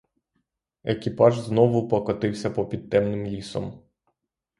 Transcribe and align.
Екіпаж 0.83 1.39
знову 1.39 1.87
покотився 1.87 2.49
попід 2.51 2.89
темним 2.89 3.25
лісом. 3.25 3.81